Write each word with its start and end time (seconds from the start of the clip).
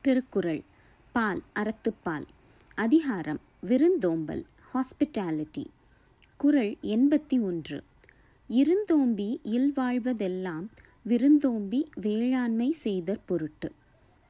திருக்குறள் 0.00 0.62
பால் 1.12 1.42
அறத்துப்பால் 1.54 2.24
அதிகாரம் 2.74 3.40
விருந்தோம்பல் 3.60 4.44
ஹாஸ்பிட்டாலிட்டி. 4.74 5.66
குறள் 6.36 6.76
எண்பத்தி 6.82 7.40
ஒன்று. 7.40 7.82
இருந்தோம்பி 8.48 9.40
இல்வாழ்வதெல்லாம் 9.44 10.66
விருந்தோம்பி 11.02 11.90
வேளாண்மை 11.94 12.76
செய்தற் 12.84 13.20
பொருட்டு. 13.26 13.72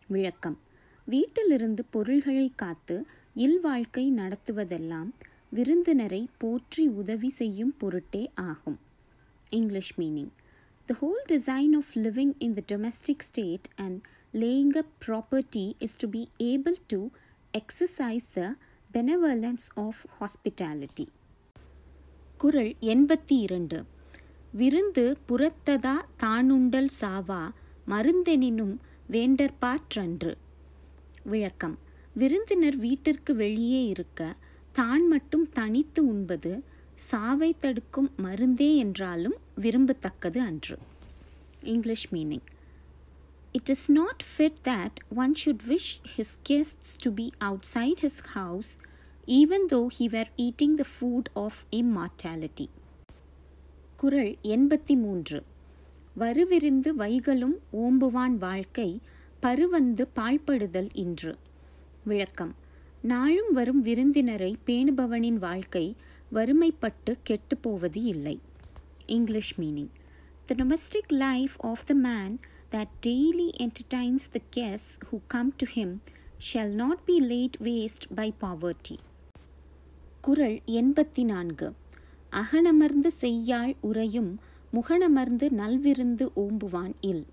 விளக்கம். 0.07 0.59
வீட்டிலிருந்து 1.05 1.85
பொருள்களை 1.91 2.53
காத்து 2.57 3.07
இல்வாழ்க்கை 3.35 4.13
நடத்துவதெல்லாம் 4.13 5.11
விருந்தினரை 5.49 6.29
போற்றி 6.39 6.87
உதவி 6.87 7.29
செய்யும் 7.29 7.77
பொருட்டே 7.77 8.31
ஆகும். 8.35 8.79
English 9.49 10.01
meaning. 10.01 10.31
The 10.89 10.97
whole 11.01 11.33
design 11.33 11.75
of 11.75 11.85
living 11.95 12.33
in 12.41 12.57
the 12.57 12.77
domestic 12.77 13.19
state 13.19 13.65
and 13.77 14.01
laying 14.33 14.71
up 14.75 14.87
property 15.07 15.75
is 15.81 15.97
to 15.97 16.09
be 16.13 16.29
able 16.39 16.77
to 16.87 17.09
exercise 17.59 18.25
the 18.35 18.57
benevolence 18.93 19.67
of 19.77 19.95
hospitality. 20.21 21.07
குரல் 22.39 22.77
எண்பத்தி 22.81 23.41
இரண்டு 23.41 23.85
விருந்து 24.51 25.17
புறத்ததா 25.29 25.93
தானுண்டல் 26.23 26.89
சாவா 27.01 27.51
மருந்தெனினும் 27.89 28.77
வேண்டற்பாற்றன்று. 29.11 30.35
விளக்கம். 31.23 31.79
விருந்தினர் 32.13 32.77
வீட்டிற்கு 32.77 33.35
வெளியே 33.35 33.87
இருக்க 33.87 34.37
தான் 34.73 35.09
மட்டும் 35.09 35.49
தனித்து 35.49 36.07
உண்பது 36.07 36.65
சாவை 36.95 37.57
தடுக்கும் 37.59 38.11
மருந்தே 38.23 38.77
என்றாலும் 38.77 39.35
விரும்பத்தக்கது 39.61 40.39
அன்று. 40.39 40.79
English 41.63 42.15
meaning. 42.15 42.47
It 43.53 43.69
is 43.69 43.91
not 43.91 44.25
fit 44.39 44.55
that 44.65 45.17
one 45.17 45.33
should 45.45 45.59
wish 45.69 46.01
his 46.17 46.37
guests 46.49 46.97
to 46.99 47.13
be 47.13 47.33
outside 47.41 48.03
his 48.03 48.21
house 48.25 48.79
even 49.27 49.67
though 49.69 49.87
he 49.99 50.05
were 50.09 50.31
eating 50.37 50.75
the 50.75 50.85
food 51.01 51.31
of 51.35 51.57
immortality 51.71 52.67
Kural 53.97 54.37
எண்பத்தி 54.43 54.97
மூன்று 54.97 55.43
வருவிருந்து 56.19 56.91
வைகளும் 56.99 57.59
ஓம்புவான் 57.73 58.37
வாழ்க்கை 58.37 59.01
பருவந்து 59.41 60.09
பாழ்படுதல் 60.17 60.89
இன்று. 60.93 61.39
விளக்கம். 62.05 62.55
நாளும் 63.01 63.53
வரும் 63.53 63.81
விருந்தினரை 63.81 64.57
பேணுபவனின் 64.67 65.39
வாழ்க்கை 65.39 65.97
வறுமைப்பட்டு 66.33 67.19
கெட்டுப்போவது 67.31 68.03
இல்லை. 68.05 68.41
English 69.07 69.61
meaning. 69.61 69.89
The 70.47 70.55
domestic 70.55 71.09
life 71.09 71.53
of 71.57 71.87
the 71.87 71.95
man 71.95 72.39
that 72.73 72.89
daily 73.03 73.53
entertains 73.61 74.29
the 74.29 74.43
guests 74.51 74.99
who 75.07 75.21
come 75.29 75.53
to 75.53 75.67
him 75.67 75.91
shall 76.41 76.69
not 76.75 77.05
be 77.07 77.21
laid 77.23 77.57
waste 77.61 78.05
by 78.15 78.29
poverty. 78.41 78.99
குரல் 80.25 80.57
எண்பத்தி 80.73 81.23
நான்கு 81.25 81.69
அகனமர்ந்து 82.33 83.11
செய்யாள் 83.21 83.73
உரையும் 83.83 84.31
முகனமர்ந்து 84.73 85.47
நல்விருந்து 85.53 86.25
ஓம்புவான் 86.37 86.95
இல் 87.01 87.25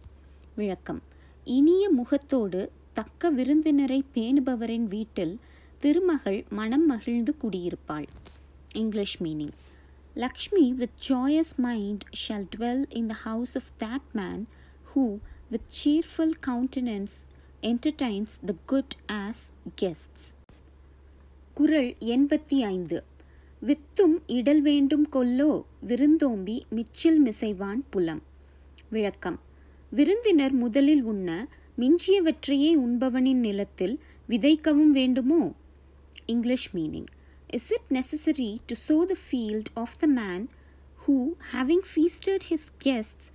விளக்கம் 0.56 1.02
இனிய 1.48 1.84
முகத்தோடு 1.90 2.62
தக்க 2.94 3.32
விருந்தினரை 3.32 4.00
பேணுபவரின் 4.14 4.88
வீட்டில் 4.88 5.36
திருமகள் 5.80 6.40
மனம் 6.50 6.86
மகிழ்ந்து 6.86 7.34
குடியிருப்பாள் 7.42 8.08
English 8.74 9.18
meaning 9.24 9.56
Lakshmi 10.16 10.66
with 10.74 10.96
joyous 11.10 11.54
mind 11.58 12.06
shall 12.24 12.48
dwell 12.56 12.86
in 12.92 13.08
the 13.08 13.18
house 13.24 13.56
of 13.58 13.72
that 13.80 14.08
man 14.14 14.44
who, 14.98 15.22
with 15.52 15.70
cheerful 15.72 16.34
countenance, 16.42 17.28
entertains 17.64 18.40
the 18.40 18.56
good 18.68 18.92
as 19.18 19.38
guests. 19.76 20.24
குரல் 21.58 21.90
எண்பத்தி 22.14 22.58
ஐந்து 22.68 22.98
வித்தும் 23.62 24.16
இடல் 24.30 24.62
வேண்டும் 24.62 25.06
கொல்லோ 25.12 25.50
விருந்தோம்பி 25.82 26.58
மிச்சில் 26.70 27.20
மிசைவான் 27.26 27.82
புலம் 27.90 28.22
விளக்கம் 28.90 29.40
விருந்தினர் 29.92 30.56
முதலில் 30.56 31.04
உண்ண 31.04 31.30
மிஞ்சியவற்றையே 31.78 32.72
உண்பவனின் 32.86 33.42
நிலத்தில் 33.48 33.96
விதைக்கவும் 34.30 34.94
வேண்டுமோ 35.00 35.42
English 36.26 36.70
meaning 36.76 37.10
is 37.50 37.70
it 37.78 37.90
necessary 37.90 38.52
to 38.72 38.78
sow 38.88 38.98
the 39.12 39.18
field 39.26 39.72
of 39.84 39.98
the 40.00 40.10
man 40.20 40.46
who 41.00 41.18
having 41.54 41.86
feasted 41.92 42.48
his 42.52 42.70
guest 42.88 43.28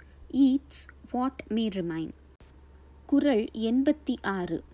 eats 0.47 0.83
what 1.13 1.45
may 1.49 1.69
remain 1.69 2.11
Kural 3.07 3.49
எண்பத்தி 3.53 4.15
ஆறு. 4.23 4.65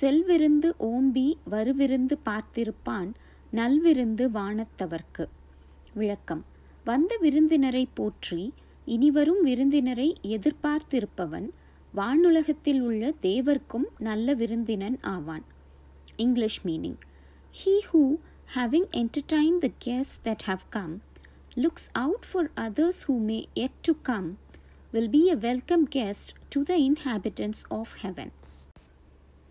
செல்விருந்து 0.00 0.72
ஓம்பி 0.80 1.34
வருவிருந்து 1.50 2.16
பார்த்திருப்பான் 2.24 3.10
நல்விருந்து 3.52 4.24
வானத்தவர்க்கு. 4.34 5.26
விளக்கம். 5.94 6.44
வந்த 6.84 7.16
விருந்தினரை 7.20 7.88
போற்றி 7.94 8.52
இனிவரும் 8.84 9.42
விருந்தினரை 9.42 10.16
எதிர்பார்த்திருப்பவன் 10.22 11.48
வானுலகத்தில் 11.96 12.80
உள்ள 12.80 13.14
தேவர்க்கும் 13.22 13.86
நல்ல 13.98 14.34
விருந்தினன் 14.34 14.98
ஆவான். 15.00 15.44
English 16.16 16.66
meaning. 16.66 16.98
He 17.64 17.78
who 17.92 18.18
having 18.54 18.88
entertain 18.96 19.58
the 19.58 19.70
guests 19.84 20.18
that 20.24 20.42
have 20.42 20.68
come 20.68 21.02
looks 21.56 21.88
out 21.92 22.24
for 22.32 22.50
others 22.56 23.02
who 23.08 23.18
may 23.18 23.48
yet 23.54 23.80
to 23.82 23.92
come 24.02 24.38
will 24.92 25.08
be 25.12 25.28
a 25.28 25.36
welcome 25.36 25.84
guest 25.94 26.34
to 26.48 26.68
the 26.68 26.90
inhabitants 26.90 27.70
of 27.70 27.86
heaven. 28.02 28.28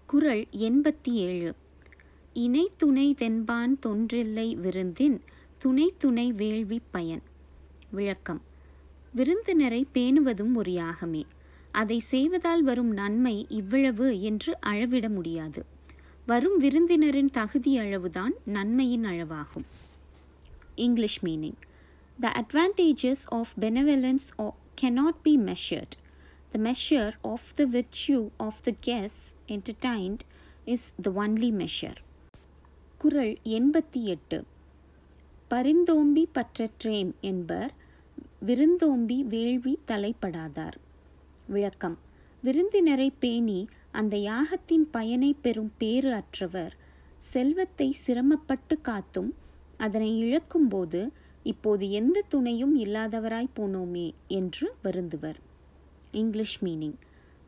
குறள் 0.06 0.48
எண்பத்தி 0.52 1.10
ஏழு. 1.10 1.56
இணை 2.34 2.70
துணை 2.78 3.16
தென்பான் 3.18 3.74
தொன்றில்லை 3.86 4.56
விருந்தின் 4.56 5.22
துணை 5.58 5.94
துணை 5.98 6.32
வேள்வி 6.32 6.82
பயன். 6.92 7.22
விளக்கம். 7.90 8.42
விருந்தினரை 9.14 9.88
பேணுவதும் 9.94 10.54
ஒரு 10.54 10.72
யாகமே. 10.72 11.26
அதை 11.72 12.00
செய்வதால் 12.00 12.64
வரும் 12.64 12.92
நன்மை 12.92 13.46
இவ்வளவு 13.50 14.22
என்று 14.22 14.58
அளவிட 14.60 15.10
முடியாது. 15.10 15.66
வரும் 16.26 16.62
விருந்தினரின் 16.62 17.30
தகுதி 17.30 17.78
அளவுதான் 17.78 18.34
நன்மையின் 18.46 19.04
அளவாகும். 19.04 19.66
English 20.76 21.26
meaning. 21.26 21.56
The 22.20 22.34
advantages 22.40 23.24
of 23.26 23.48
benevolence 23.60 24.60
cannot 24.82 25.24
be 25.24 25.38
measured. 25.40 25.96
The 26.52 26.58
measure 26.60 27.14
of 27.24 27.54
the 27.56 27.68
virtue 27.68 28.24
of 28.40 28.56
the 28.64 28.72
guests 28.82 29.34
entertained 29.50 30.22
is 30.68 30.84
the 30.98 31.12
only 31.16 31.52
measure. 31.54 31.98
குரல் 33.02 33.34
எண்பத்தி 33.50 34.00
எட்டு 34.06 34.38
பரிந்தோம்பி 35.52 36.24
பற்றற்றேம் 36.34 37.12
என்பர் 37.22 37.72
விருந்தோம்பி 38.40 39.18
வேள்வி 39.26 39.74
தலைப்படாதார் 39.86 40.78
விளக்கம் 41.48 41.98
விருந்தினரை 42.44 43.10
பேணி 43.20 43.60
அந்த 43.92 44.16
யாகத்தின் 44.26 44.86
பயனை 44.92 45.32
பெறும் 45.42 45.72
பேறு 45.78 46.12
அற்றவர் 46.14 46.76
செல்வத்தை 47.32 47.90
சிரமப்பட்டு 48.04 48.78
காத்தும் 48.90 49.32
அதனை 49.78 50.12
இழக்கும்போது 50.24 51.02
இப்போது 51.44 51.92
எந்த 51.92 52.24
துணையும் 52.28 52.80
இல்லாதவராய் 52.80 53.50
போனோமே 53.56 54.14
என்று 54.28 54.74
வருந்துவர். 54.84 55.36
English 56.12 56.64
meaning 56.64 56.94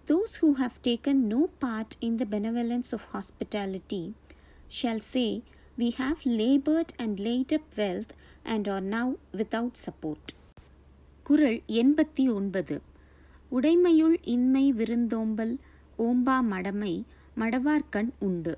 those 0.08 0.34
who 0.42 0.52
have 0.52 0.72
taken 0.88 1.14
no 1.14 1.50
part 1.60 1.96
in 2.00 2.16
the 2.16 2.26
benevolence 2.30 2.92
of 2.92 3.08
hospitality 3.14 4.12
shall 4.82 5.04
say 5.12 5.44
we 5.78 5.92
have 5.98 6.24
laboured 6.24 6.94
and 6.98 7.20
laid 7.20 7.54
up 7.54 7.72
wealth 7.76 8.14
and 8.44 8.70
are 8.70 8.84
now 8.84 9.16
without 9.34 9.80
support 9.86 10.30
Kural 11.24 11.62
எண்பத்தி 11.68 12.34
ஒன்பது. 12.34 12.82
உடைமையுள் 13.52 14.18
இன்மை 14.22 14.72
விருந்தோம்பல் 14.72 15.58
ஓம்பா 15.98 16.44
மடமை 16.44 17.06
மடவார்கண் 17.38 18.10
உண்டு. 18.20 18.58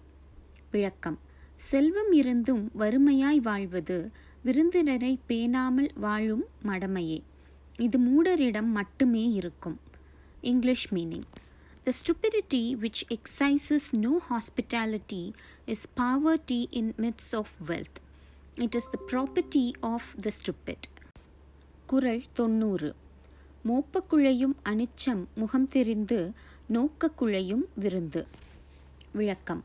விளக்கம். 0.71 1.19
செல்வம் 1.55 2.11
இருந்தும் 2.11 2.71
வறுமையாய் 2.77 3.39
வாழ்வது 3.41 4.09
விருந்தினரை 4.45 5.19
பேணாமல் 5.27 5.89
வாழும் 5.95 6.43
மடமையே. 6.63 7.21
இது 7.77 7.99
மூடரிடம் 7.99 8.67
மட்டுமே 8.67 9.31
இருக்கும். 9.31 9.79
English 10.41 10.93
meaning 10.93 11.27
the 11.83 11.91
stupidity 11.99 12.75
which 12.83 13.01
exercises 13.07 13.87
no 13.91 14.21
hospitality 14.29 15.33
is 15.65 15.87
poverty 15.97 16.65
in 16.69 16.93
midst 16.97 17.31
of 17.31 17.55
wealth 17.67 17.99
it 18.55 18.75
is 18.75 18.89
the 18.91 18.99
property 19.07 19.71
of 19.79 20.09
the 20.21 20.29
stupid 20.39 20.85
Kural 21.85 22.23
தொண்ணூறு. 22.33 22.95
மோப்பக்குழையும் 23.67 24.55
அனிச்சம் 24.65 25.25
முகம் 25.35 25.67
தெரிந்து 25.67 26.31
நோக்கக்குழையும் 26.73 27.65
விருந்து. 27.75 28.27
விளக்கம். 29.11 29.63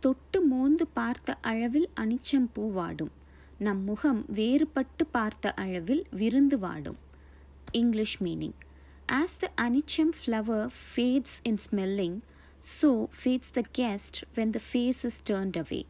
தொட்டு 0.00 0.40
மோந்து 0.40 0.86
பார்த்த 0.86 1.38
அளவில் 1.42 1.88
அனிச்சம் 1.96 2.48
பூவாடும் 2.56 3.14
நம் 3.60 3.82
முகம் 3.84 4.22
வேறுபட்டு 4.32 5.04
பார்த்த 5.10 5.52
அளவில் 5.56 6.02
விருந்து 6.12 6.58
வாடும் 6.58 6.98
English 7.72 8.16
meaning 8.22 8.56
as 9.12 9.36
the 9.36 9.48
anicham 9.62 10.12
flower 10.18 10.66
fades 10.82 11.36
in 11.42 11.60
smelling 11.66 12.18
so 12.72 12.90
fades 13.18 13.52
the 13.52 13.62
guest 13.78 14.18
when 14.34 14.52
the 14.52 14.60
face 14.70 15.00
is 15.04 15.20
turned 15.26 15.56
away 15.56 15.80